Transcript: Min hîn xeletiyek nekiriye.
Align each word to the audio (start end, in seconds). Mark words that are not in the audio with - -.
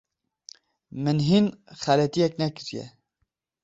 Min 1.03 1.17
hîn 1.27 1.45
xeletiyek 1.81 2.33
nekiriye. 2.41 2.85